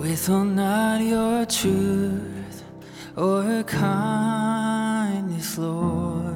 Withhold 0.00 0.56
not 0.56 1.02
your 1.02 1.44
truth 1.44 2.64
or 3.18 3.62
kindness, 3.64 5.58
Lord. 5.58 6.34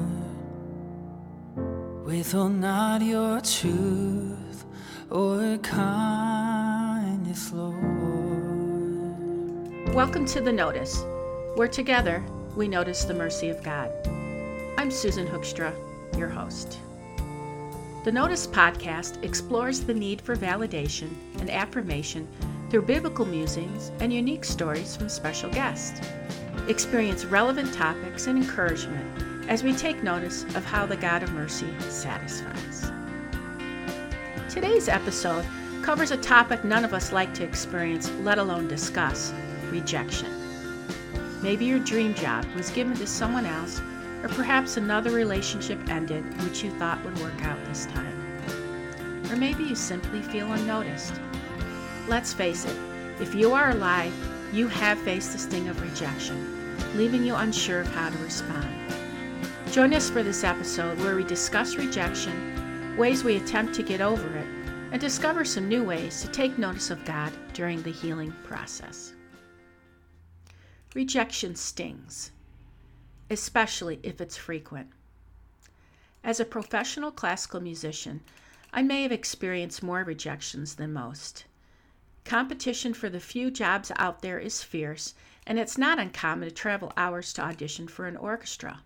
Withhold 2.05 2.57
not 2.57 3.00
your 3.00 3.41
truth 3.41 4.67
or 5.08 5.57
kindness, 5.63 7.55
Lord. 7.55 7.79
Welcome 9.95 10.27
to 10.27 10.43
The 10.43 10.53
Notice, 10.53 11.03
where 11.55 11.67
together 11.67 12.23
we 12.55 12.69
notice 12.69 13.05
the 13.05 13.15
mercy 13.15 13.49
of 13.49 13.62
God. 13.62 13.91
I'm 14.77 14.91
Susan 14.91 15.27
Hoekstra, 15.27 15.73
your 16.19 16.29
host. 16.29 16.81
The 18.05 18.12
Notice 18.12 18.46
podcast 18.46 19.25
explores 19.25 19.81
the 19.81 19.95
need 19.95 20.21
for 20.21 20.37
validation 20.37 21.09
and 21.39 21.49
affirmation 21.49 22.29
through 22.75 22.82
biblical 22.82 23.25
musings 23.25 23.93
and 24.00 24.12
unique 24.12 24.45
stories 24.45 24.96
from 24.96 25.09
special 25.09 25.48
guests. 25.48 26.01
Experience 26.66 27.24
relevant 27.24 27.73
topics 27.73 28.27
and 28.27 28.37
encouragement 28.37 29.48
as 29.48 29.62
we 29.62 29.73
take 29.73 30.02
notice 30.02 30.42
of 30.56 30.65
how 30.65 30.84
the 30.84 30.96
God 30.96 31.23
of 31.23 31.32
mercy 31.34 31.73
satisfies. 31.79 32.91
Today's 34.51 34.88
episode 34.88 35.46
covers 35.82 36.10
a 36.10 36.16
topic 36.16 36.65
none 36.65 36.84
of 36.84 36.92
us 36.92 37.12
like 37.12 37.32
to 37.34 37.45
experience, 37.45 38.10
let 38.23 38.38
alone 38.38 38.66
discuss 38.66 39.32
rejection. 39.70 40.32
Maybe 41.43 41.66
your 41.66 41.79
dream 41.79 42.12
job 42.12 42.45
was 42.56 42.70
given 42.70 42.96
to 42.96 43.06
someone 43.06 43.46
else, 43.46 43.80
or 44.24 44.29
perhaps 44.30 44.79
another 44.79 45.12
relationship 45.12 45.79
ended 45.88 46.24
which 46.43 46.65
you 46.65 46.73
thought 46.73 47.04
would 47.04 47.16
work 47.20 47.41
out 47.45 47.65
this 47.66 47.87
time. 47.87 49.30
Or 49.30 49.37
maybe 49.37 49.62
you 49.62 49.77
simply 49.77 50.23
feel 50.23 50.52
unnoticed 50.52 51.15
Let's 52.07 52.35
face 52.35 52.67
it, 52.67 52.77
if 53.19 53.35
you 53.35 53.55
are 53.55 53.71
alive, 53.71 54.13
you 54.53 54.69
have 54.69 54.99
faced 54.99 55.33
the 55.33 55.39
sting 55.39 55.69
of 55.69 55.81
rejection, 55.81 56.77
leaving 56.96 57.24
you 57.24 57.35
unsure 57.35 57.80
of 57.80 57.87
how 57.95 58.11
to 58.11 58.19
respond. 58.19 58.69
Join 59.73 59.95
us 59.95 60.11
for 60.11 60.23
this 60.23 60.45
episode 60.45 60.99
where 61.01 61.16
we 61.16 61.24
discuss 61.24 61.77
rejection, 61.77 62.95
ways 62.99 63.24
we 63.24 63.37
attempt 63.37 63.74
to 63.77 63.83
get 63.83 64.02
over 64.02 64.36
it, 64.36 64.46
and 64.92 65.00
discover 65.00 65.46
some 65.46 65.66
new 65.66 65.83
ways 65.83 66.20
to 66.20 66.28
take 66.28 66.58
notice 66.58 66.91
of 66.91 67.05
God 67.06 67.33
during 67.55 67.83
the 67.83 67.91
healing 67.91 68.34
process. 68.44 69.14
Rejection 70.94 71.55
stings, 71.56 72.33
especially 73.30 73.98
if 74.02 74.20
it's 74.20 74.36
frequent. 74.36 74.89
As 76.22 76.39
a 76.39 76.44
professional 76.44 77.11
classical 77.11 77.61
musician, 77.61 78.20
I 78.74 78.83
may 78.83 79.02
have 79.05 79.12
experienced 79.12 79.83
more 79.83 80.05
rejections 80.05 80.74
than 80.74 80.92
most. 80.92 81.46
Competition 82.25 82.94
for 82.94 83.11
the 83.11 83.20
few 83.20 83.50
jobs 83.50 83.92
out 83.97 84.22
there 84.22 84.39
is 84.39 84.62
fierce, 84.62 85.14
and 85.47 85.58
it's 85.58 85.77
not 85.77 85.98
uncommon 85.98 86.48
to 86.48 86.55
travel 86.55 86.92
hours 86.97 87.34
to 87.34 87.42
audition 87.42 87.86
for 87.86 88.06
an 88.06 88.17
orchestra. 88.17 88.83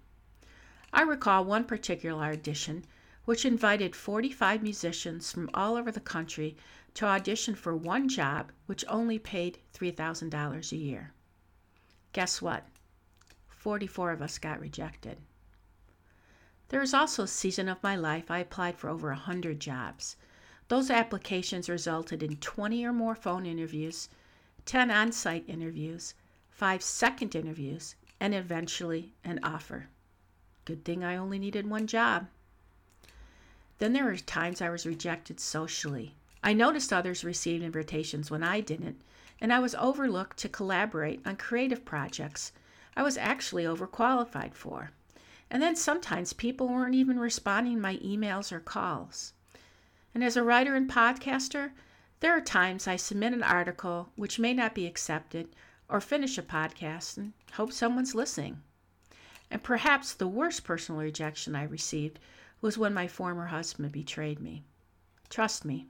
I 0.93 1.03
recall 1.03 1.45
one 1.45 1.65
particular 1.65 2.25
audition 2.25 2.85
which 3.27 3.45
invited 3.45 3.95
45 3.95 4.63
musicians 4.63 5.31
from 5.31 5.51
all 5.55 5.77
over 5.77 5.93
the 5.93 6.01
country 6.01 6.57
to 6.95 7.05
audition 7.05 7.55
for 7.55 7.77
one 7.77 8.09
job 8.09 8.51
which 8.67 8.85
only 8.89 9.19
paid 9.19 9.59
$3,000 9.73 10.73
a 10.73 10.77
year. 10.77 11.13
Guess 12.13 12.43
what? 12.43 12.67
44 13.51 14.13
of 14.13 14.23
us 14.23 14.39
got 14.39 14.59
rejected. 14.59 15.19
There 16.71 16.81
was 16.81 16.95
also 16.95 17.23
a 17.23 17.29
season 17.29 17.69
of 17.69 17.83
my 17.83 17.95
life 17.95 18.31
I 18.31 18.39
applied 18.39 18.79
for 18.79 18.89
over 18.89 19.09
100 19.09 19.61
jobs. 19.61 20.17
Those 20.69 20.91
applications 20.91 21.71
resulted 21.71 22.23
in 22.23 22.37
20 22.37 22.85
or 22.85 22.93
more 22.93 23.15
phone 23.15 23.47
interviews, 23.47 24.11
10 24.67 24.91
on 24.91 25.13
site 25.13 25.45
interviews, 25.49 26.13
5 26.51 26.83
second 26.83 27.35
interviews, 27.35 27.95
and 28.21 28.35
eventually 28.35 29.15
an 29.25 29.41
offer. 29.43 29.89
Good 30.67 30.85
thing 30.85 31.03
I 31.03 31.17
only 31.17 31.39
needed 31.39 31.67
one 31.67 31.87
job. 31.87 32.29
Then 33.79 33.95
there 33.95 34.05
were 34.05 34.17
times 34.17 34.61
I 34.61 34.69
was 34.69 34.85
rejected 34.85 35.41
socially. 35.41 36.17
I 36.45 36.53
noticed 36.53 36.93
others 36.93 37.25
received 37.25 37.65
invitations 37.65 38.31
when 38.31 38.43
I 38.43 38.61
didn't, 38.61 39.01
and 39.41 39.53
I 39.55 39.61
was 39.61 39.75
overlooked 39.77 40.37
to 40.39 40.49
collaborate 40.51 41.27
on 41.27 41.37
creative 41.37 41.87
projects 41.87 42.53
I 42.95 43.03
was 43.03 43.17
actually 43.17 43.65
overqualified 43.65 44.53
for. 44.53 44.91
And 45.51 45.63
then 45.63 45.77
sometimes 45.77 46.33
people 46.35 46.69
weren't 46.69 46.95
even 46.95 47.19
responding 47.19 47.81
my 47.81 47.97
emails 47.99 48.53
or 48.53 48.61
calls. 48.61 49.33
And 50.15 50.25
as 50.25 50.37
a 50.37 50.43
writer 50.43 50.75
and 50.75 50.91
podcaster, 50.91 51.73
there 52.21 52.37
are 52.37 52.41
times 52.41 52.89
I 52.89 52.97
submit 52.97 53.33
an 53.33 53.43
article 53.43 54.11
which 54.17 54.39
may 54.39 54.55
not 54.55 54.75
be 54.75 54.87
accepted 54.87 55.55
or 55.89 56.01
finish 56.01 56.37
a 56.39 56.43
podcast 56.43 57.17
and 57.17 57.33
hope 57.53 57.73
someone's 57.73 58.15
listening. 58.15 58.63
And 59.51 59.63
perhaps 59.63 60.13
the 60.13 60.29
worst 60.29 60.65
personal 60.65 61.01
rejection 61.01 61.55
I 61.55 61.63
received 61.63 62.19
was 62.61 62.77
when 62.77 62.93
my 62.93 63.07
former 63.07 63.47
husband 63.47 63.93
betrayed 63.93 64.41
me. 64.41 64.65
Trust 65.31 65.65
me, 65.65 65.87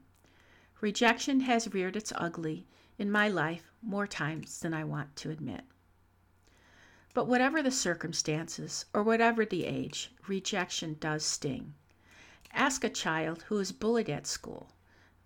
rejection 0.81 1.41
has 1.41 1.73
reared 1.73 1.97
its 1.97 2.13
ugly 2.15 2.67
in 2.99 3.11
my 3.11 3.29
life 3.29 3.73
more 3.81 4.07
times 4.07 4.61
than 4.61 4.75
I 4.75 4.85
want 4.85 5.17
to 5.17 5.31
admit. 5.31 5.63
But 7.15 7.27
whatever 7.27 7.63
the 7.63 7.71
circumstances 7.71 8.85
or 8.93 9.03
whatever 9.03 9.45
the 9.45 9.65
age, 9.65 10.13
rejection 10.27 10.97
does 11.01 11.25
sting. 11.25 11.75
Ask 12.53 12.85
a 12.85 12.91
child 12.91 13.43
who 13.45 13.59
is 13.59 13.73
bullied 13.73 14.11
at 14.11 14.27
school, 14.27 14.73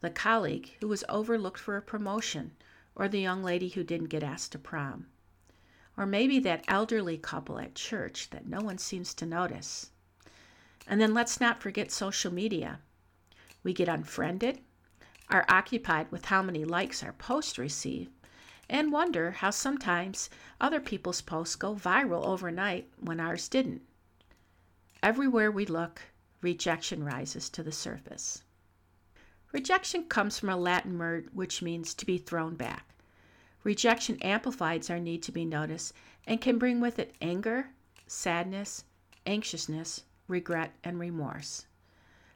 the 0.01 0.11
colleague 0.11 0.73
who 0.81 0.89
was 0.89 1.05
overlooked 1.09 1.61
for 1.61 1.77
a 1.77 1.83
promotion, 1.83 2.53
or 2.95 3.09
the 3.09 3.21
young 3.21 3.43
lady 3.43 3.69
who 3.69 3.85
didn't 3.85 4.09
get 4.09 4.23
asked 4.23 4.53
to 4.53 4.59
prom. 4.59 5.07
Or 5.97 6.07
maybe 6.07 6.39
that 6.41 6.65
elderly 6.69 7.19
couple 7.19 7.59
at 7.59 7.75
church 7.75 8.31
that 8.31 8.47
no 8.47 8.61
one 8.61 8.79
seems 8.79 9.15
to 9.15 9.27
notice. 9.27 9.91
And 10.87 11.01
then 11.01 11.15
let's 11.15 11.41
not 11.41 11.63
forget 11.63 11.91
social 11.91 12.33
media. 12.33 12.81
We 13.63 13.73
get 13.73 13.89
unfriended, 13.89 14.61
are 15.29 15.45
occupied 15.49 16.11
with 16.11 16.27
how 16.27 16.43
many 16.43 16.65
likes 16.65 17.03
our 17.03 17.13
posts 17.13 17.59
receive, 17.59 18.11
and 18.69 18.91
wonder 18.93 19.33
how 19.33 19.51
sometimes 19.51 20.29
other 20.61 20.81
people's 20.81 21.21
posts 21.21 21.57
go 21.57 21.75
viral 21.75 22.25
overnight 22.25 22.91
when 22.99 23.21
ours 23.21 23.49
didn't. 23.49 23.83
Everywhere 25.03 25.51
we 25.51 25.67
look, 25.67 26.03
rejection 26.43 27.03
rises 27.03 27.49
to 27.49 27.63
the 27.63 27.73
surface. 27.73 28.43
Rejection 29.53 30.05
comes 30.05 30.39
from 30.39 30.49
a 30.49 30.57
Latin 30.57 30.99
word 30.99 31.29
which 31.33 31.63
means 31.63 31.95
to 31.95 32.07
be 32.07 32.19
thrown 32.19 32.57
back. 32.57 32.95
Rejection 33.65 34.21
amplifies 34.23 34.91
our 34.91 34.99
need 34.99 35.23
to 35.23 35.33
be 35.33 35.45
noticed 35.45 35.95
and 36.27 36.41
can 36.41 36.59
bring 36.59 36.81
with 36.81 36.99
it 36.99 37.15
anger, 37.21 37.69
sadness, 38.07 38.85
anxiousness, 39.27 40.03
regret, 40.27 40.75
and 40.83 40.99
remorse. 40.99 41.67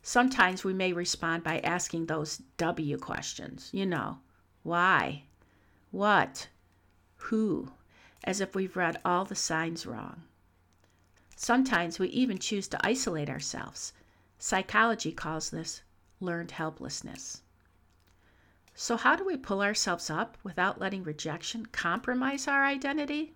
Sometimes 0.03 0.63
we 0.63 0.73
may 0.73 0.93
respond 0.93 1.43
by 1.43 1.59
asking 1.61 2.07
those 2.07 2.43
W 2.59 2.97
questions, 2.97 3.71
you 3.73 3.87
know, 3.87 4.19
why, 4.63 5.25
what, 5.91 6.49
who, 7.17 7.73
as 8.23 8.41
if 8.41 8.55
we've 8.55 8.77
read 8.77 9.01
all 9.05 9.25
the 9.25 9.35
signs 9.35 9.85
wrong. 9.85 10.23
Sometimes 11.39 11.99
we 11.99 12.09
even 12.09 12.39
choose 12.39 12.67
to 12.69 12.81
isolate 12.81 13.29
ourselves. 13.29 13.93
Psychology 14.39 15.13
calls 15.13 15.51
this 15.51 15.83
learned 16.19 16.53
helplessness. 16.53 17.43
So, 18.75 18.97
how 18.97 19.17
do 19.17 19.25
we 19.25 19.37
pull 19.37 19.61
ourselves 19.61 20.09
up 20.09 20.39
without 20.43 20.81
letting 20.81 21.03
rejection 21.03 21.67
compromise 21.67 22.49
our 22.49 22.65
identity? 22.65 23.35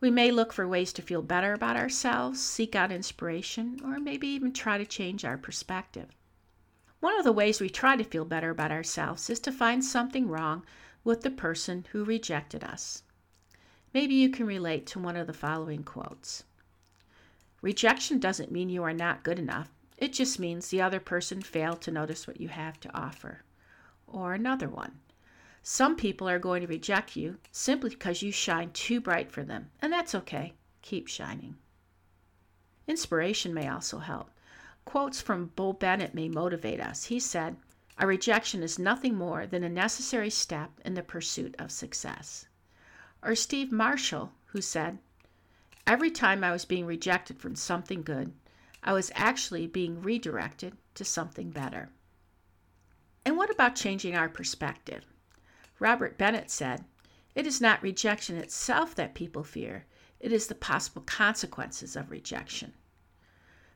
We 0.00 0.10
may 0.10 0.32
look 0.32 0.52
for 0.52 0.66
ways 0.66 0.92
to 0.94 1.02
feel 1.02 1.22
better 1.22 1.52
about 1.52 1.76
ourselves, 1.76 2.40
seek 2.40 2.74
out 2.74 2.90
inspiration, 2.90 3.80
or 3.84 4.00
maybe 4.00 4.26
even 4.26 4.52
try 4.52 4.76
to 4.76 4.84
change 4.84 5.24
our 5.24 5.38
perspective. 5.38 6.08
One 6.98 7.16
of 7.16 7.24
the 7.24 7.32
ways 7.32 7.60
we 7.60 7.70
try 7.70 7.96
to 7.96 8.04
feel 8.04 8.24
better 8.24 8.50
about 8.50 8.72
ourselves 8.72 9.30
is 9.30 9.38
to 9.40 9.52
find 9.52 9.84
something 9.84 10.26
wrong 10.26 10.66
with 11.04 11.22
the 11.22 11.30
person 11.30 11.86
who 11.92 12.02
rejected 12.02 12.64
us. 12.64 13.04
Maybe 13.94 14.14
you 14.14 14.28
can 14.28 14.44
relate 14.44 14.86
to 14.86 14.98
one 14.98 15.16
of 15.16 15.28
the 15.28 15.32
following 15.32 15.84
quotes 15.84 16.42
Rejection 17.62 18.18
doesn't 18.18 18.50
mean 18.50 18.68
you 18.68 18.82
are 18.82 18.94
not 18.94 19.22
good 19.22 19.38
enough. 19.38 19.70
It 19.98 20.14
just 20.14 20.38
means 20.38 20.68
the 20.68 20.80
other 20.80 21.00
person 21.00 21.42
failed 21.42 21.82
to 21.82 21.90
notice 21.90 22.26
what 22.26 22.40
you 22.40 22.48
have 22.48 22.80
to 22.80 22.96
offer. 22.96 23.42
Or 24.06 24.32
another 24.32 24.68
one. 24.68 24.98
Some 25.62 25.94
people 25.94 26.26
are 26.26 26.38
going 26.38 26.62
to 26.62 26.66
reject 26.66 27.16
you 27.16 27.36
simply 27.52 27.90
because 27.90 28.22
you 28.22 28.32
shine 28.32 28.72
too 28.72 28.98
bright 28.98 29.30
for 29.30 29.44
them, 29.44 29.70
and 29.82 29.92
that's 29.92 30.14
okay. 30.14 30.54
Keep 30.80 31.06
shining. 31.06 31.56
Inspiration 32.86 33.52
may 33.52 33.68
also 33.68 33.98
help. 33.98 34.30
Quotes 34.86 35.20
from 35.20 35.52
Bo 35.54 35.74
Bennett 35.74 36.14
may 36.14 36.30
motivate 36.30 36.80
us. 36.80 37.04
He 37.04 37.20
said, 37.20 37.56
A 37.98 38.06
rejection 38.06 38.62
is 38.62 38.78
nothing 38.78 39.14
more 39.14 39.46
than 39.46 39.62
a 39.62 39.68
necessary 39.68 40.30
step 40.30 40.70
in 40.82 40.94
the 40.94 41.02
pursuit 41.02 41.54
of 41.58 41.70
success. 41.70 42.46
Or 43.22 43.34
Steve 43.34 43.70
Marshall, 43.70 44.32
who 44.46 44.62
said, 44.62 44.98
Every 45.90 46.12
time 46.12 46.44
I 46.44 46.52
was 46.52 46.64
being 46.64 46.86
rejected 46.86 47.40
from 47.40 47.56
something 47.56 48.02
good, 48.02 48.32
I 48.80 48.92
was 48.92 49.10
actually 49.16 49.66
being 49.66 50.00
redirected 50.00 50.76
to 50.94 51.04
something 51.04 51.50
better. 51.50 51.90
And 53.26 53.36
what 53.36 53.50
about 53.50 53.74
changing 53.74 54.14
our 54.14 54.28
perspective? 54.28 55.04
Robert 55.80 56.16
Bennett 56.16 56.48
said, 56.48 56.84
It 57.34 57.44
is 57.44 57.60
not 57.60 57.82
rejection 57.82 58.36
itself 58.36 58.94
that 58.94 59.16
people 59.16 59.42
fear, 59.42 59.84
it 60.20 60.30
is 60.30 60.46
the 60.46 60.54
possible 60.54 61.02
consequences 61.02 61.96
of 61.96 62.12
rejection. 62.12 62.72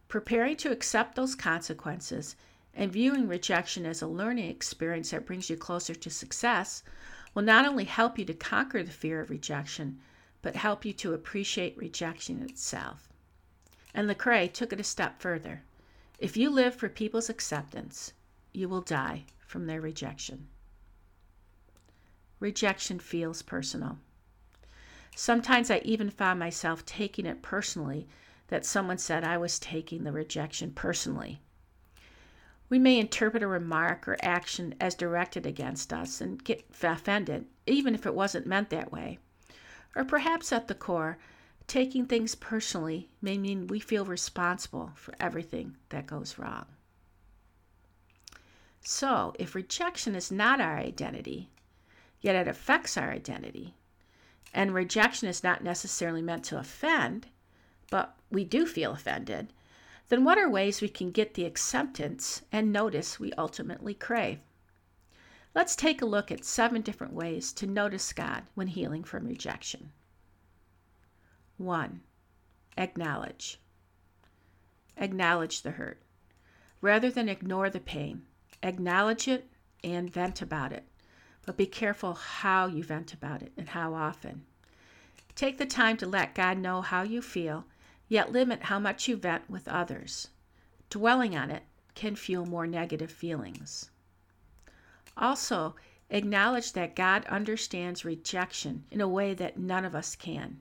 Preparing 0.07 0.57
to 0.59 0.71
accept 0.71 1.17
those 1.17 1.35
consequences 1.35 2.37
and 2.75 2.93
viewing 2.93 3.27
rejection 3.27 3.85
as 3.85 4.03
a 4.03 4.07
learning 4.07 4.49
experience 4.49 5.11
that 5.11 5.27
brings 5.27 5.51
you 5.51 5.57
closer 5.57 5.97
to 5.97 6.11
success 6.11 6.85
will 7.35 7.43
not 7.43 7.67
only 7.67 7.87
help 7.87 8.21
you 8.21 8.25
to 8.25 8.35
conquer 8.35 8.85
the 8.85 8.93
fear 8.93 9.21
of 9.21 9.31
rejection, 9.31 9.99
but 10.45 10.57
help 10.57 10.85
you 10.85 10.93
to 10.93 11.15
appreciate 11.15 11.75
rejection 11.79 12.43
itself. 12.43 13.09
And 13.95 14.07
Lecrae 14.07 14.53
took 14.53 14.75
it 14.75 14.79
a 14.79 14.85
step 14.85 15.19
further. 15.19 15.63
If 16.19 16.37
you 16.37 16.51
live 16.51 16.75
for 16.75 16.91
people's 16.91 17.31
acceptance, 17.31 18.13
you 18.53 18.69
will 18.69 18.83
die 18.83 19.25
from 19.39 19.67
their 19.67 19.81
rejection. 19.81 20.49
Rejection 22.41 22.99
feels 22.99 23.41
personal. 23.41 23.99
Sometimes 25.17 25.71
I 25.71 25.79
even 25.79 26.11
found 26.11 26.41
myself 26.41 26.85
taking 26.85 27.25
it 27.25 27.41
personally 27.41 28.07
that 28.49 28.67
someone 28.67 28.99
said 28.99 29.25
I 29.25 29.39
was 29.39 29.59
taking 29.59 30.05
the 30.05 30.13
rejection 30.13 30.73
personally. 30.73 31.41
We 32.69 32.79
may 32.79 32.99
interpret 32.99 33.43
a 33.43 33.47
remark 33.47 34.07
or 34.07 34.19
action 34.21 34.75
as 34.79 34.95
directed 34.95 35.47
against 35.47 35.91
us 35.91 36.21
and 36.21 36.45
get 36.45 36.67
offended, 36.83 37.47
even 37.67 37.95
if 37.95 38.05
it 38.05 38.15
wasn't 38.15 38.47
meant 38.47 38.69
that 38.69 38.93
way. 38.93 39.21
Or 39.97 40.05
perhaps 40.05 40.53
at 40.53 40.69
the 40.69 40.75
core, 40.75 41.19
taking 41.67 42.07
things 42.07 42.35
personally 42.35 43.11
may 43.23 43.39
mean 43.39 43.67
we 43.67 43.81
feel 43.81 44.05
responsible 44.05 44.93
for 44.95 45.15
everything 45.21 45.77
that 45.91 46.07
goes 46.07 46.39
wrong. 46.39 46.67
So, 48.81 49.35
if 49.39 49.55
rejection 49.55 50.15
is 50.15 50.31
not 50.31 50.61
our 50.61 50.77
identity, 50.77 51.49
yet 52.21 52.35
it 52.37 52.49
affects 52.49 52.97
our 52.97 53.11
identity, 53.11 53.75
and 54.53 54.75
rejection 54.75 55.29
is 55.29 55.43
not 55.43 55.65
necessarily 55.65 56.21
meant 56.23 56.45
to 56.45 56.59
offend, 56.59 57.29
but 57.91 58.15
we 58.31 58.45
do 58.45 58.67
feel 58.67 58.93
offended, 58.93 59.53
then 60.09 60.23
what 60.23 60.37
are 60.39 60.51
ways 60.51 60.83
we 60.83 60.89
can 60.89 61.11
get 61.11 61.35
the 61.35 61.47
acceptance 61.47 62.43
and 62.53 62.73
notice 62.73 63.19
we 63.19 63.33
ultimately 63.35 63.95
crave? 63.95 64.39
Let's 65.55 65.77
take 65.77 66.03
a 66.03 66.07
look 66.07 66.33
at 66.33 66.45
seven 66.45 66.83
different 66.83 67.13
ways 67.13 67.53
to 67.53 67.67
notice 67.67 68.13
God 68.13 68.43
when 68.57 68.67
healing 68.67 69.05
from 69.05 69.25
rejection. 69.25 69.93
1. 71.59 72.01
Acknowledge. 72.77 73.61
Acknowledge 74.97 75.63
the 75.63 75.71
hurt. 75.73 76.03
Rather 76.81 77.09
than 77.09 77.29
ignore 77.29 77.71
the 77.71 77.79
pain, 77.79 78.27
acknowledge 78.65 79.29
it 79.29 79.49
and 79.85 80.13
vent 80.13 80.43
about 80.43 80.73
it. 80.73 80.85
But 81.47 81.57
be 81.57 81.67
careful 81.67 82.15
how 82.15 82.67
you 82.67 82.83
vent 82.83 83.15
about 83.15 83.41
it 83.41 83.53
and 83.57 83.69
how 83.69 83.95
often. 83.95 84.45
Take 85.37 85.59
the 85.59 85.67
time 85.67 85.97
to 85.99 86.07
let 86.07 86.35
God 86.35 86.59
know 86.59 86.83
how 86.83 87.03
you 87.03 87.23
feel, 87.23 87.65
yet 88.09 88.33
limit 88.33 88.65
how 88.65 88.81
much 88.81 89.07
you 89.07 89.17
vent 89.17 89.49
with 89.49 89.69
others. 89.69 90.29
Dwelling 90.91 91.37
on 91.37 91.53
it 91.53 91.63
can 91.95 92.17
fuel 92.17 92.45
more 92.45 92.67
negative 92.67 93.13
feelings. 93.13 93.91
Also, 95.17 95.77
acknowledge 96.11 96.73
that 96.73 96.97
God 96.97 97.25
understands 97.27 98.05
rejection 98.05 98.85
in 98.91 99.01
a 99.01 99.09
way 99.09 99.35
that 99.35 99.59
none 99.59 99.85
of 99.85 99.95
us 99.95 100.17
can. 100.17 100.61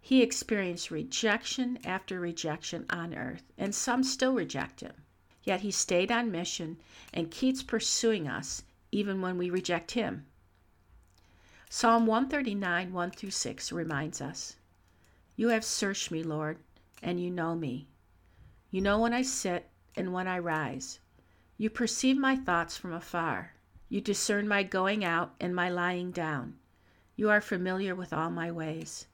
He 0.00 0.22
experienced 0.22 0.90
rejection 0.92 1.78
after 1.84 2.20
rejection 2.20 2.86
on 2.88 3.12
earth, 3.14 3.42
and 3.58 3.74
some 3.74 4.04
still 4.04 4.34
reject 4.34 4.80
him. 4.80 4.94
Yet 5.42 5.62
he 5.62 5.70
stayed 5.70 6.12
on 6.12 6.30
mission 6.30 6.78
and 7.12 7.30
keeps 7.30 7.62
pursuing 7.62 8.28
us 8.28 8.62
even 8.92 9.20
when 9.20 9.36
we 9.36 9.50
reject 9.50 9.90
him. 9.90 10.26
Psalm 11.68 12.06
139, 12.06 12.92
1 12.92 13.10
through 13.10 13.30
6 13.30 13.72
reminds 13.72 14.20
us 14.20 14.56
You 15.34 15.48
have 15.48 15.64
searched 15.64 16.12
me, 16.12 16.22
Lord, 16.22 16.58
and 17.02 17.20
you 17.20 17.30
know 17.30 17.56
me. 17.56 17.88
You 18.70 18.80
know 18.80 19.00
when 19.00 19.12
I 19.12 19.22
sit 19.22 19.68
and 19.96 20.12
when 20.12 20.28
I 20.28 20.38
rise. 20.38 21.00
You 21.58 21.68
perceive 21.68 22.16
my 22.16 22.36
thoughts 22.36 22.76
from 22.76 22.92
afar. 22.92 23.54
You 23.88 24.00
discern 24.00 24.48
my 24.48 24.62
going 24.64 25.04
out 25.04 25.34
and 25.40 25.54
my 25.54 25.68
lying 25.68 26.10
down. 26.10 26.58
You 27.14 27.30
are 27.30 27.40
familiar 27.40 27.94
with 27.94 28.12
all 28.12 28.30
my 28.30 28.50
ways. 28.50 29.06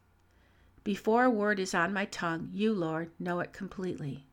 Before 0.82 1.24
a 1.24 1.30
word 1.30 1.60
is 1.60 1.74
on 1.74 1.92
my 1.92 2.06
tongue, 2.06 2.50
you, 2.52 2.72
Lord, 2.72 3.10
know 3.18 3.40
it 3.40 3.52
completely. 3.52 4.26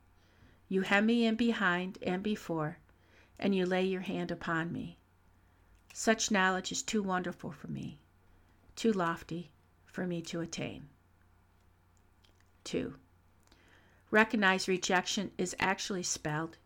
You 0.67 0.81
hem 0.81 1.05
me 1.07 1.25
in 1.25 1.35
behind 1.35 1.97
and 2.01 2.23
before, 2.23 2.77
and 3.37 3.53
you 3.53 3.65
lay 3.65 3.85
your 3.85 4.01
hand 4.01 4.31
upon 4.31 4.71
me. 4.71 4.97
Such 5.93 6.31
knowledge 6.31 6.71
is 6.71 6.83
too 6.83 7.03
wonderful 7.03 7.51
for 7.51 7.67
me, 7.67 7.99
too 8.75 8.93
lofty 8.93 9.51
for 9.85 10.07
me 10.07 10.21
to 10.23 10.39
attain. 10.39 10.87
2. 12.63 12.95
Recognize 14.11 14.67
rejection 14.67 15.31
is 15.37 15.55
actually 15.59 16.03
spelled 16.03 16.57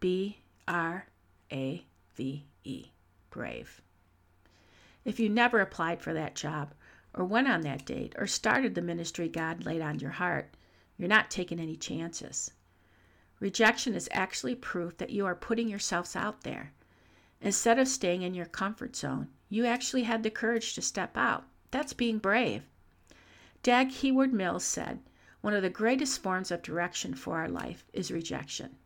B 0.00 0.38
R 0.66 1.06
A 1.52 1.84
V 2.14 2.44
E, 2.64 2.86
brave. 3.30 3.80
If 5.04 5.18
you 5.18 5.28
never 5.28 5.60
applied 5.60 6.02
for 6.02 6.12
that 6.12 6.34
job, 6.34 6.74
or 7.14 7.24
went 7.24 7.48
on 7.48 7.62
that 7.62 7.84
date 7.84 8.14
or 8.18 8.26
started 8.26 8.74
the 8.74 8.82
ministry 8.82 9.28
God 9.28 9.64
laid 9.64 9.82
on 9.82 9.98
your 9.98 10.10
heart, 10.10 10.54
you're 10.96 11.08
not 11.08 11.30
taking 11.30 11.58
any 11.58 11.76
chances. 11.76 12.52
Rejection 13.40 13.94
is 13.94 14.08
actually 14.12 14.54
proof 14.54 14.98
that 14.98 15.10
you 15.10 15.24
are 15.26 15.34
putting 15.34 15.68
yourselves 15.68 16.14
out 16.14 16.42
there. 16.42 16.72
Instead 17.40 17.78
of 17.78 17.88
staying 17.88 18.22
in 18.22 18.34
your 18.34 18.46
comfort 18.46 18.94
zone, 18.94 19.28
you 19.48 19.64
actually 19.64 20.02
had 20.02 20.22
the 20.22 20.30
courage 20.30 20.74
to 20.74 20.82
step 20.82 21.16
out. 21.16 21.44
That's 21.70 21.94
being 21.94 22.18
brave. 22.18 22.62
Dag 23.62 23.90
Heward-Mills 23.90 24.64
said, 24.64 25.00
One 25.40 25.54
of 25.54 25.62
the 25.62 25.70
greatest 25.70 26.22
forms 26.22 26.50
of 26.50 26.62
direction 26.62 27.14
for 27.14 27.38
our 27.38 27.48
life 27.48 27.84
is 27.92 28.12
rejection. 28.12 28.76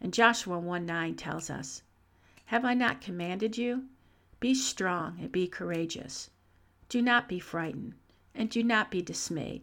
And 0.00 0.14
Joshua 0.14 0.58
1 0.58 0.86
9 0.86 1.16
tells 1.16 1.50
us, 1.50 1.82
Have 2.46 2.64
I 2.64 2.74
not 2.74 3.00
commanded 3.00 3.58
you? 3.58 3.86
Be 4.38 4.54
strong 4.54 5.18
and 5.20 5.32
be 5.32 5.48
courageous. 5.48 6.30
Do 6.88 7.02
not 7.02 7.28
be 7.28 7.40
frightened, 7.40 7.94
and 8.34 8.48
do 8.48 8.62
not 8.62 8.90
be 8.90 9.02
dismayed, 9.02 9.62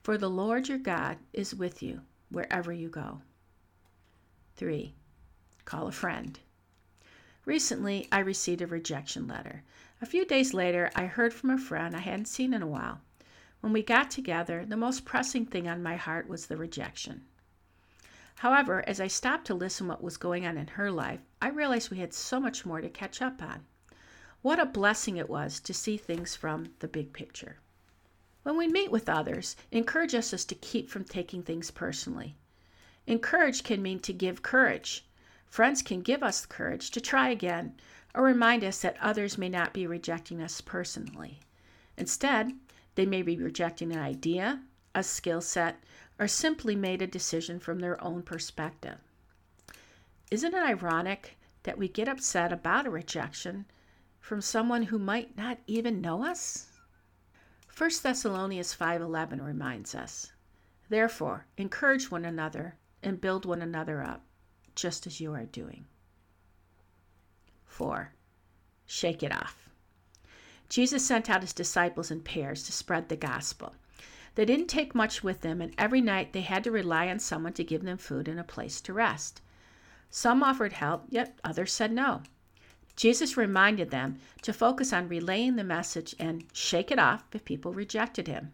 for 0.00 0.16
the 0.16 0.30
Lord 0.30 0.68
your 0.68 0.78
God 0.78 1.18
is 1.32 1.54
with 1.54 1.82
you 1.82 2.02
wherever 2.30 2.72
you 2.72 2.88
go. 2.88 3.22
3. 4.56 4.94
Call 5.64 5.88
a 5.88 5.92
friend. 5.92 6.38
Recently, 7.44 8.06
I 8.12 8.20
received 8.20 8.62
a 8.62 8.66
rejection 8.66 9.26
letter. 9.26 9.62
A 10.00 10.06
few 10.06 10.24
days 10.24 10.54
later, 10.54 10.90
I 10.94 11.06
heard 11.06 11.34
from 11.34 11.50
a 11.50 11.58
friend 11.58 11.96
I 11.96 12.00
hadn't 12.00 12.28
seen 12.28 12.54
in 12.54 12.62
a 12.62 12.66
while. 12.66 13.00
When 13.60 13.72
we 13.72 13.82
got 13.82 14.10
together, 14.10 14.64
the 14.64 14.76
most 14.76 15.04
pressing 15.04 15.46
thing 15.46 15.66
on 15.66 15.82
my 15.82 15.96
heart 15.96 16.28
was 16.28 16.46
the 16.46 16.56
rejection. 16.56 17.24
However, 18.36 18.82
as 18.86 19.00
I 19.00 19.06
stopped 19.06 19.46
to 19.46 19.54
listen 19.54 19.86
what 19.86 20.02
was 20.02 20.16
going 20.16 20.44
on 20.44 20.58
in 20.58 20.66
her 20.68 20.90
life, 20.90 21.20
I 21.40 21.48
realized 21.48 21.90
we 21.90 21.98
had 21.98 22.12
so 22.12 22.40
much 22.40 22.66
more 22.66 22.80
to 22.80 22.88
catch 22.88 23.22
up 23.22 23.42
on. 23.42 23.64
What 24.42 24.58
a 24.58 24.66
blessing 24.66 25.16
it 25.16 25.30
was 25.30 25.60
to 25.60 25.72
see 25.72 25.96
things 25.96 26.36
from 26.36 26.74
the 26.80 26.88
big 26.88 27.12
picture. 27.12 27.60
When 28.42 28.56
we 28.58 28.68
meet 28.68 28.90
with 28.90 29.08
others, 29.08 29.56
encourage 29.70 30.14
us 30.14 30.44
to 30.44 30.54
keep 30.54 30.90
from 30.90 31.04
taking 31.04 31.42
things 31.42 31.70
personally. 31.70 32.36
Encourage 33.06 33.62
can 33.62 33.80
mean 33.80 34.00
to 34.00 34.12
give 34.12 34.42
courage. 34.42 35.06
Friends 35.46 35.80
can 35.80 36.02
give 36.02 36.22
us 36.22 36.44
courage 36.44 36.90
to 36.90 37.00
try 37.00 37.30
again 37.30 37.76
or 38.14 38.22
remind 38.22 38.64
us 38.64 38.80
that 38.80 38.96
others 39.00 39.38
may 39.38 39.48
not 39.48 39.72
be 39.72 39.86
rejecting 39.86 40.42
us 40.42 40.60
personally. 40.60 41.40
Instead, 41.96 42.52
they 42.96 43.06
may 43.06 43.22
be 43.22 43.36
rejecting 43.36 43.92
an 43.92 43.98
idea, 43.98 44.62
a 44.94 45.02
skill 45.02 45.40
set, 45.40 45.82
or 46.18 46.28
simply 46.28 46.76
made 46.76 47.02
a 47.02 47.06
decision 47.06 47.58
from 47.58 47.80
their 47.80 48.02
own 48.02 48.22
perspective. 48.22 48.98
Isn't 50.30 50.54
it 50.54 50.62
ironic 50.62 51.38
that 51.64 51.78
we 51.78 51.88
get 51.88 52.08
upset 52.08 52.52
about 52.52 52.86
a 52.86 52.90
rejection 52.90 53.66
from 54.20 54.40
someone 54.40 54.84
who 54.84 54.98
might 54.98 55.36
not 55.36 55.58
even 55.66 56.00
know 56.00 56.24
us? 56.24 56.68
1 57.68 58.02
Thessalonians 58.02 58.72
5:11 58.72 59.42
reminds 59.42 59.94
us, 59.94 60.32
"Therefore, 60.88 61.46
encourage 61.56 62.10
one 62.10 62.24
another 62.24 62.76
and 63.02 63.20
build 63.20 63.44
one 63.44 63.60
another 63.60 64.02
up, 64.02 64.24
just 64.74 65.06
as 65.06 65.20
you 65.20 65.32
are 65.34 65.44
doing." 65.44 65.86
4. 67.66 68.14
Shake 68.86 69.22
it 69.22 69.32
off. 69.32 69.68
Jesus 70.68 71.04
sent 71.06 71.28
out 71.28 71.42
his 71.42 71.52
disciples 71.52 72.10
in 72.10 72.22
pairs 72.22 72.62
to 72.64 72.72
spread 72.72 73.08
the 73.08 73.16
gospel. 73.16 73.74
They 74.34 74.44
didn't 74.44 74.66
take 74.66 74.94
much 74.94 75.22
with 75.22 75.42
them, 75.42 75.60
and 75.60 75.74
every 75.78 76.00
night 76.00 76.32
they 76.32 76.40
had 76.40 76.64
to 76.64 76.70
rely 76.70 77.08
on 77.08 77.18
someone 77.18 77.52
to 77.54 77.64
give 77.64 77.82
them 77.82 77.98
food 77.98 78.26
and 78.26 78.40
a 78.40 78.44
place 78.44 78.80
to 78.80 78.92
rest. 78.92 79.40
Some 80.10 80.42
offered 80.42 80.74
help, 80.74 81.06
yet 81.08 81.38
others 81.44 81.72
said 81.72 81.92
no. 81.92 82.22
Jesus 82.96 83.36
reminded 83.36 83.90
them 83.90 84.18
to 84.42 84.52
focus 84.52 84.92
on 84.92 85.08
relaying 85.08 85.56
the 85.56 85.64
message 85.64 86.14
and 86.18 86.44
shake 86.52 86.90
it 86.90 86.98
off 86.98 87.24
if 87.32 87.44
people 87.44 87.72
rejected 87.72 88.28
him. 88.28 88.52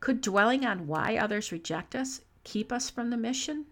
Could 0.00 0.20
dwelling 0.20 0.64
on 0.64 0.86
why 0.86 1.16
others 1.16 1.50
reject 1.50 1.94
us 1.94 2.20
keep 2.44 2.72
us 2.72 2.88
from 2.88 3.10
the 3.10 3.16
mission? 3.16 3.66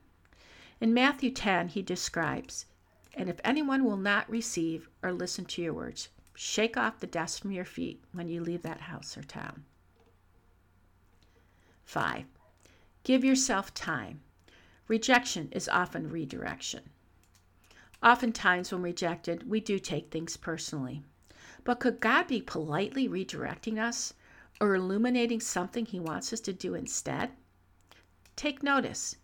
In 0.81 0.93
Matthew 0.93 1.31
10, 1.31 1.69
he 1.69 1.83
describes, 1.83 2.67
And 3.15 3.29
if 3.29 3.41
anyone 3.45 3.85
will 3.85 3.97
not 3.97 4.29
receive 4.29 4.89
or 5.03 5.13
listen 5.13 5.45
to 5.47 5.63
your 5.63 5.75
words, 5.75 6.09
Shake 6.35 6.77
off 6.77 7.01
the 7.01 7.07
dust 7.07 7.41
from 7.41 7.53
your 7.53 7.65
feet 7.65 8.05
when 8.13 8.29
you 8.29 8.43
leave 8.43 8.61
that 8.63 8.83
house 8.83 9.17
or 9.17 9.23
town. 9.23 9.65
Five, 11.87 12.27
give 13.05 13.25
yourself 13.25 13.73
time. 13.73 14.21
Rejection 14.89 15.49
is 15.53 15.69
often 15.69 16.11
redirection. 16.11 16.91
Oftentimes, 18.03 18.73
when 18.73 18.83
rejected, 18.83 19.49
we 19.49 19.61
do 19.61 19.79
take 19.79 20.11
things 20.11 20.37
personally. 20.37 21.03
But 21.65 21.81
could 21.81 22.01
God 22.01 22.27
be 22.27 22.43
politely 22.43 23.09
redirecting 23.09 23.79
us 23.79 24.15
or 24.61 24.75
illuminating 24.75 25.41
something 25.41 25.87
He 25.87 26.01
wants 26.01 26.33
us 26.33 26.41
to 26.41 26.53
do 26.53 26.75
instead? 26.75 27.31
Take 28.35 28.63
notice. 28.63 29.17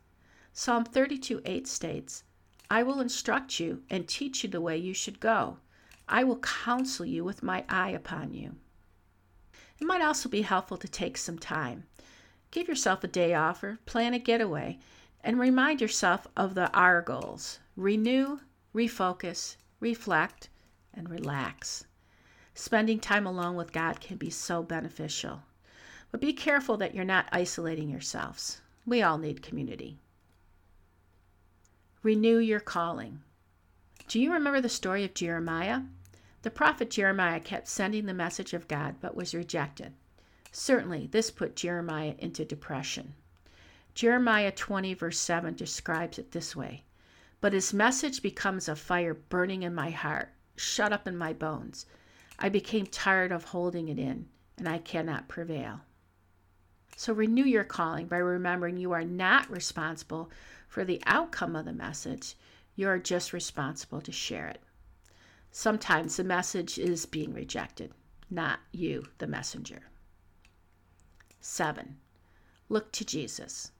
Psalm 0.52 0.84
32 0.84 1.42
8 1.44 1.66
states, 1.66 2.22
I 2.70 2.84
will 2.84 3.00
instruct 3.00 3.58
you 3.58 3.82
and 3.90 4.08
teach 4.08 4.44
you 4.44 4.48
the 4.48 4.60
way 4.60 4.78
you 4.78 4.94
should 4.94 5.18
go. 5.18 5.58
I 6.08 6.22
will 6.24 6.38
counsel 6.38 7.06
you 7.06 7.24
with 7.24 7.42
my 7.42 7.64
eye 7.68 7.90
upon 7.90 8.34
you. 8.34 8.54
It 9.80 9.84
might 9.84 10.00
also 10.00 10.28
be 10.28 10.42
helpful 10.42 10.76
to 10.78 10.88
take 10.88 11.18
some 11.18 11.38
time. 11.38 11.88
Give 12.52 12.68
yourself 12.68 13.02
a 13.02 13.08
day 13.08 13.32
off 13.32 13.64
or 13.64 13.78
plan 13.86 14.12
a 14.12 14.18
getaway 14.18 14.78
and 15.24 15.40
remind 15.40 15.80
yourself 15.80 16.26
of 16.36 16.54
the 16.54 16.70
R 16.72 17.00
goals 17.00 17.58
renew, 17.76 18.40
refocus, 18.74 19.56
reflect, 19.80 20.50
and 20.92 21.08
relax. 21.08 21.86
Spending 22.54 23.00
time 23.00 23.26
alone 23.26 23.56
with 23.56 23.72
God 23.72 24.02
can 24.02 24.18
be 24.18 24.28
so 24.28 24.62
beneficial. 24.62 25.42
But 26.10 26.20
be 26.20 26.34
careful 26.34 26.76
that 26.76 26.94
you're 26.94 27.04
not 27.04 27.26
isolating 27.32 27.88
yourselves. 27.88 28.60
We 28.84 29.00
all 29.00 29.16
need 29.16 29.42
community. 29.42 29.96
Renew 32.02 32.36
your 32.36 32.60
calling. 32.60 33.22
Do 34.08 34.20
you 34.20 34.30
remember 34.30 34.60
the 34.60 34.68
story 34.68 35.04
of 35.04 35.14
Jeremiah? 35.14 35.80
The 36.42 36.50
prophet 36.50 36.90
Jeremiah 36.90 37.40
kept 37.40 37.68
sending 37.68 38.04
the 38.04 38.12
message 38.12 38.52
of 38.52 38.68
God 38.68 38.96
but 39.00 39.16
was 39.16 39.34
rejected. 39.34 39.94
Certainly, 40.54 41.06
this 41.06 41.30
put 41.30 41.56
Jeremiah 41.56 42.14
into 42.18 42.44
depression. 42.44 43.14
Jeremiah 43.94 44.52
20, 44.52 44.92
verse 44.92 45.18
7 45.18 45.54
describes 45.54 46.18
it 46.18 46.32
this 46.32 46.54
way 46.54 46.84
But 47.40 47.54
his 47.54 47.72
message 47.72 48.20
becomes 48.20 48.68
a 48.68 48.76
fire 48.76 49.14
burning 49.14 49.62
in 49.62 49.74
my 49.74 49.88
heart, 49.88 50.28
shut 50.54 50.92
up 50.92 51.08
in 51.08 51.16
my 51.16 51.32
bones. 51.32 51.86
I 52.38 52.50
became 52.50 52.84
tired 52.84 53.32
of 53.32 53.44
holding 53.44 53.88
it 53.88 53.98
in, 53.98 54.28
and 54.58 54.68
I 54.68 54.76
cannot 54.76 55.26
prevail. 55.26 55.80
So 56.96 57.14
renew 57.14 57.44
your 57.44 57.64
calling 57.64 58.06
by 58.06 58.18
remembering 58.18 58.76
you 58.76 58.92
are 58.92 59.04
not 59.04 59.50
responsible 59.50 60.30
for 60.68 60.84
the 60.84 61.02
outcome 61.06 61.56
of 61.56 61.64
the 61.64 61.72
message, 61.72 62.36
you 62.76 62.88
are 62.88 62.98
just 62.98 63.32
responsible 63.32 64.02
to 64.02 64.12
share 64.12 64.48
it. 64.48 64.62
Sometimes 65.50 66.16
the 66.16 66.24
message 66.24 66.78
is 66.78 67.06
being 67.06 67.32
rejected, 67.32 67.92
not 68.28 68.60
you, 68.70 69.06
the 69.16 69.26
messenger. 69.26 69.82
7. 71.44 71.98
Look 72.68 72.92
to 72.92 73.04
Jesus. 73.04 73.72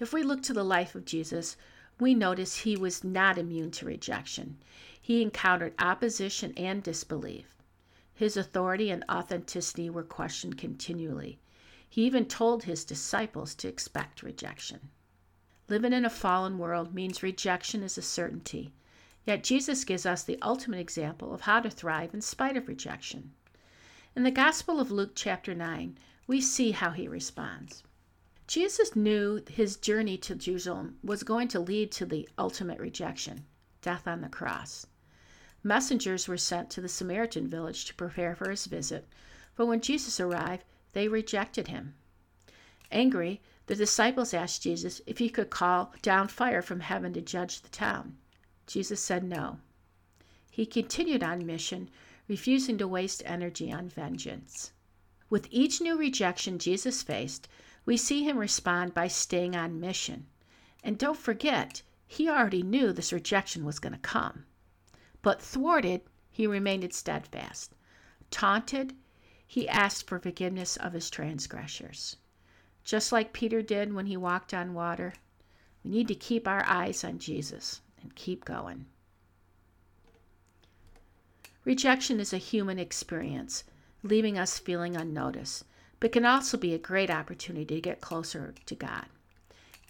If 0.00 0.12
we 0.12 0.22
look 0.22 0.42
to 0.44 0.54
the 0.54 0.64
life 0.64 0.94
of 0.94 1.04
Jesus, 1.04 1.56
we 2.00 2.14
notice 2.14 2.58
he 2.58 2.76
was 2.76 3.04
not 3.04 3.36
immune 3.36 3.70
to 3.72 3.86
rejection. 3.86 4.56
He 5.00 5.20
encountered 5.20 5.74
opposition 5.78 6.54
and 6.56 6.82
disbelief. 6.82 7.54
His 8.14 8.36
authority 8.36 8.90
and 8.90 9.04
authenticity 9.10 9.90
were 9.90 10.02
questioned 10.02 10.56
continually. 10.56 11.38
He 11.88 12.04
even 12.04 12.26
told 12.26 12.64
his 12.64 12.84
disciples 12.84 13.54
to 13.56 13.68
expect 13.68 14.22
rejection. 14.22 14.88
Living 15.68 15.92
in 15.92 16.04
a 16.04 16.10
fallen 16.10 16.56
world 16.56 16.94
means 16.94 17.22
rejection 17.22 17.82
is 17.82 17.98
a 17.98 18.02
certainty. 18.02 18.72
Yet 19.26 19.44
Jesus 19.44 19.84
gives 19.84 20.06
us 20.06 20.22
the 20.22 20.40
ultimate 20.40 20.80
example 20.80 21.34
of 21.34 21.42
how 21.42 21.60
to 21.60 21.68
thrive 21.68 22.14
in 22.14 22.22
spite 22.22 22.56
of 22.56 22.68
rejection. 22.68 23.32
In 24.16 24.22
the 24.22 24.30
Gospel 24.30 24.80
of 24.80 24.90
Luke, 24.90 25.12
chapter 25.14 25.54
9, 25.54 25.98
we 26.28 26.42
see 26.42 26.72
how 26.72 26.90
he 26.90 27.08
responds. 27.08 27.82
Jesus 28.46 28.94
knew 28.94 29.42
his 29.48 29.76
journey 29.76 30.18
to 30.18 30.34
Jerusalem 30.34 30.98
was 31.02 31.22
going 31.22 31.48
to 31.48 31.58
lead 31.58 31.90
to 31.92 32.04
the 32.04 32.28
ultimate 32.38 32.78
rejection 32.78 33.46
death 33.80 34.06
on 34.06 34.20
the 34.20 34.28
cross. 34.28 34.86
Messengers 35.62 36.28
were 36.28 36.36
sent 36.36 36.68
to 36.68 36.82
the 36.82 36.88
Samaritan 36.88 37.48
village 37.48 37.86
to 37.86 37.94
prepare 37.94 38.34
for 38.34 38.50
his 38.50 38.66
visit, 38.66 39.08
but 39.56 39.66
when 39.66 39.80
Jesus 39.80 40.20
arrived, 40.20 40.64
they 40.92 41.08
rejected 41.08 41.68
him. 41.68 41.94
Angry, 42.92 43.40
the 43.66 43.74
disciples 43.74 44.34
asked 44.34 44.62
Jesus 44.62 45.00
if 45.06 45.18
he 45.18 45.30
could 45.30 45.48
call 45.48 45.94
down 46.02 46.28
fire 46.28 46.60
from 46.60 46.80
heaven 46.80 47.14
to 47.14 47.22
judge 47.22 47.62
the 47.62 47.68
town. 47.70 48.18
Jesus 48.66 49.00
said 49.00 49.24
no. 49.24 49.60
He 50.50 50.66
continued 50.66 51.22
on 51.22 51.46
mission, 51.46 51.88
refusing 52.28 52.76
to 52.78 52.86
waste 52.86 53.22
energy 53.24 53.72
on 53.72 53.88
vengeance. 53.88 54.72
With 55.30 55.48
each 55.50 55.80
new 55.80 55.96
rejection 55.96 56.58
Jesus 56.58 57.02
faced, 57.02 57.48
we 57.84 57.96
see 57.96 58.22
him 58.22 58.38
respond 58.38 58.94
by 58.94 59.08
staying 59.08 59.54
on 59.54 59.80
mission. 59.80 60.26
And 60.82 60.98
don't 60.98 61.18
forget, 61.18 61.82
he 62.06 62.28
already 62.28 62.62
knew 62.62 62.92
this 62.92 63.12
rejection 63.12 63.64
was 63.64 63.78
going 63.78 63.92
to 63.94 63.98
come. 63.98 64.44
But 65.22 65.42
thwarted, 65.42 66.02
he 66.30 66.46
remained 66.46 66.92
steadfast. 66.94 67.74
Taunted, 68.30 68.94
he 69.46 69.68
asked 69.68 70.06
for 70.06 70.18
forgiveness 70.18 70.76
of 70.76 70.92
his 70.92 71.10
transgressors 71.10 72.16
just 72.88 73.12
like 73.12 73.34
Peter 73.34 73.60
did 73.60 73.92
when 73.92 74.06
he 74.06 74.16
walked 74.16 74.54
on 74.54 74.72
water. 74.72 75.12
We 75.84 75.90
need 75.90 76.08
to 76.08 76.14
keep 76.14 76.48
our 76.48 76.64
eyes 76.64 77.04
on 77.04 77.18
Jesus 77.18 77.82
and 78.00 78.14
keep 78.14 78.46
going. 78.46 78.86
Rejection 81.66 82.18
is 82.18 82.32
a 82.32 82.38
human 82.38 82.78
experience, 82.78 83.64
leaving 84.08 84.38
us 84.38 84.58
feeling 84.58 84.96
unnoticed, 84.96 85.64
but 86.00 86.12
can 86.12 86.24
also 86.24 86.56
be 86.56 86.74
a 86.74 86.78
great 86.78 87.10
opportunity 87.10 87.74
to 87.74 87.80
get 87.80 88.00
closer 88.00 88.54
to 88.66 88.74
God. 88.74 89.06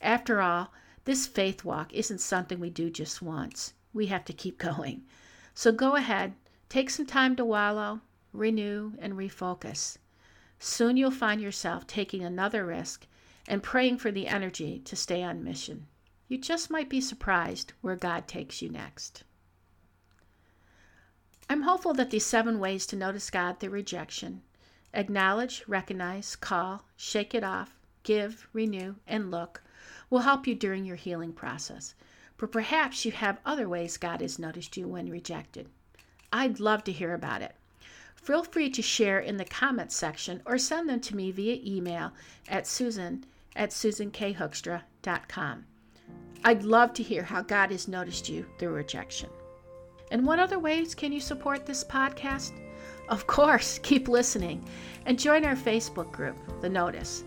After 0.03 0.41
all, 0.41 0.73
this 1.05 1.27
faith 1.27 1.65
walk 1.65 1.93
isn't 1.95 2.21
something 2.21 2.61
we 2.61 2.71
do 2.71 2.91
just 2.91 3.23
once. 3.23 3.73
We 3.95 4.07
have 4.07 4.25
to 4.27 4.33
keep 4.33 4.59
going. 4.71 5.05
So 5.55 5.73
go 5.73 5.97
ahead, 5.97 6.35
take 6.69 6.91
some 6.91 7.07
time 7.07 7.35
to 7.37 7.45
wallow, 7.45 8.01
renew, 8.33 8.93
and 8.99 9.15
refocus. 9.15 9.99
Soon 10.59 10.97
you'll 10.97 11.11
find 11.11 11.41
yourself 11.41 11.87
taking 11.87 12.25
another 12.25 12.67
risk 12.67 13.07
and 13.47 13.63
praying 13.63 13.99
for 13.99 14.11
the 14.11 14.27
energy 14.27 14.81
to 14.81 14.97
stay 14.97 15.23
on 15.23 15.43
mission. 15.45 15.87
You 16.29 16.37
just 16.37 16.71
might 16.71 16.91
be 16.91 17.01
surprised 17.01 17.73
where 17.81 17.97
God 17.97 18.29
takes 18.29 18.61
you 18.61 18.69
next. 18.69 19.25
I'm 21.51 21.63
hopeful 21.63 21.95
that 21.95 22.11
these 22.11 22.27
seven 22.27 22.59
ways 22.59 22.85
to 22.87 22.97
notice 22.97 23.31
God 23.31 23.59
through 23.59 23.71
rejection 23.71 24.43
acknowledge, 24.93 25.63
recognize, 25.67 26.37
call, 26.37 26.85
shake 26.97 27.35
it 27.35 27.45
off, 27.45 27.79
give, 28.03 28.49
renew, 28.53 28.95
and 29.07 29.31
look 29.31 29.63
will 30.11 30.21
help 30.21 30.47
you 30.47 30.55
during 30.55 30.85
your 30.85 30.97
healing 30.97 31.33
process. 31.33 31.95
But 32.37 32.53
perhaps 32.53 33.05
you 33.05 33.13
have 33.13 33.41
other 33.45 33.69
ways 33.69 33.97
God 33.97 34.21
has 34.21 34.39
noticed 34.39 34.77
you 34.77 34.87
when 34.89 35.11
rejected. 35.11 35.69
I'd 36.33 36.61
love 36.61 36.85
to 36.85 36.93
hear 36.93 37.15
about 37.15 37.43
it. 37.43 37.55
Feel 38.15 38.45
free 38.45 38.71
to 38.71 38.83
share 38.83 39.19
in 39.19 39.37
the 39.39 39.45
comments 39.45 39.97
section 39.97 40.43
or 40.45 40.59
send 40.59 40.89
them 40.89 41.01
to 41.01 41.17
me 41.17 41.31
via 41.31 41.61
email 41.65 42.13
at 42.49 42.67
susan 42.67 43.25
at 43.57 43.71
susankhoekstra.com. 43.71 45.65
I'd 46.45 46.63
love 46.63 46.93
to 46.95 47.03
hear 47.03 47.23
how 47.25 47.43
God 47.43 47.71
has 47.71 47.89
noticed 47.89 48.29
you 48.29 48.47
through 48.59 48.75
rejection. 48.75 49.31
And 50.11 50.27
what 50.27 50.39
other 50.39 50.59
ways 50.59 50.95
can 50.95 51.13
you 51.13 51.21
support 51.21 51.67
this 51.67 51.85
podcast? 51.85 52.53
Of 53.09 53.27
course, 53.27 53.79
keep 53.83 54.09
listening 54.09 54.65
and 55.07 55.19
join 55.19 55.45
our 55.45 55.57
Facebook 55.57 56.13
group, 56.13 56.37
The 56.61 56.69
Notice. 56.69 57.25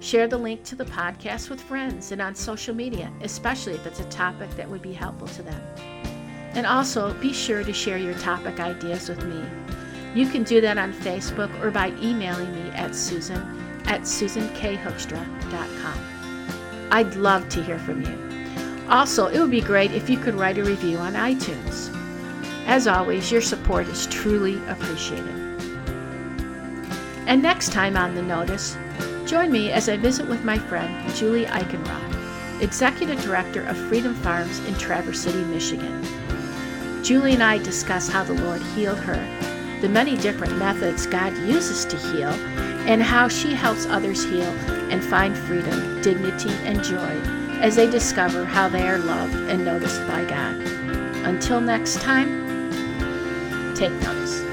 Share 0.00 0.28
the 0.28 0.38
link 0.38 0.64
to 0.64 0.76
the 0.76 0.84
podcast 0.84 1.50
with 1.50 1.60
friends 1.60 2.12
and 2.12 2.20
on 2.20 2.34
social 2.34 2.74
media, 2.74 3.10
especially 3.22 3.74
if 3.74 3.86
it's 3.86 4.00
a 4.00 4.04
topic 4.04 4.50
that 4.50 4.68
would 4.68 4.82
be 4.82 4.92
helpful 4.92 5.28
to 5.28 5.42
them. 5.42 5.60
And 6.52 6.66
also, 6.66 7.14
be 7.14 7.32
sure 7.32 7.64
to 7.64 7.72
share 7.72 7.98
your 7.98 8.14
topic 8.14 8.60
ideas 8.60 9.08
with 9.08 9.24
me 9.24 9.44
you 10.14 10.28
can 10.28 10.44
do 10.44 10.60
that 10.60 10.78
on 10.78 10.92
Facebook 10.92 11.50
or 11.60 11.72
by 11.72 11.88
emailing 12.00 12.54
me 12.54 12.70
at 12.70 12.94
susan 12.94 13.42
at 13.86 14.02
susankhoekstra.com. 14.02 15.98
I'd 16.90 17.14
love 17.16 17.48
to 17.50 17.62
hear 17.62 17.78
from 17.80 18.02
you. 18.02 18.18
Also, 18.88 19.26
it 19.26 19.38
would 19.40 19.50
be 19.50 19.60
great 19.60 19.92
if 19.92 20.08
you 20.08 20.16
could 20.16 20.34
write 20.34 20.56
a 20.58 20.64
review 20.64 20.96
on 20.98 21.14
iTunes. 21.14 21.90
As 22.66 22.86
always, 22.86 23.30
your 23.30 23.40
support 23.40 23.88
is 23.88 24.06
truly 24.06 24.60
appreciated. 24.68 25.34
And 27.26 27.42
next 27.42 27.72
time 27.72 27.96
on 27.96 28.14
The 28.14 28.22
Notice, 28.22 28.76
join 29.26 29.50
me 29.50 29.72
as 29.72 29.88
I 29.88 29.96
visit 29.96 30.26
with 30.28 30.44
my 30.44 30.58
friend 30.58 31.12
Julie 31.14 31.46
Eichenroth, 31.46 32.62
Executive 32.62 33.20
Director 33.22 33.62
of 33.64 33.76
Freedom 33.88 34.14
Farms 34.14 34.58
in 34.66 34.74
Traverse 34.74 35.20
City, 35.20 35.44
Michigan. 35.44 36.02
Julie 37.02 37.34
and 37.34 37.42
I 37.42 37.58
discuss 37.58 38.08
how 38.08 38.24
the 38.24 38.34
Lord 38.34 38.62
healed 38.62 38.98
her 38.98 39.44
the 39.84 39.90
many 39.90 40.16
different 40.16 40.56
methods 40.56 41.06
God 41.06 41.36
uses 41.46 41.84
to 41.84 41.96
heal, 41.98 42.30
and 42.88 43.02
how 43.02 43.28
she 43.28 43.52
helps 43.52 43.84
others 43.84 44.24
heal 44.24 44.48
and 44.90 45.04
find 45.04 45.36
freedom, 45.36 46.00
dignity, 46.00 46.48
and 46.64 46.82
joy 46.82 47.20
as 47.60 47.76
they 47.76 47.90
discover 47.90 48.46
how 48.46 48.66
they 48.66 48.88
are 48.88 48.96
loved 48.96 49.34
and 49.34 49.62
noticed 49.62 50.00
by 50.06 50.24
God. 50.24 50.54
Until 51.26 51.60
next 51.60 52.00
time, 52.00 52.43
take 53.74 53.90
notice. 54.02 54.43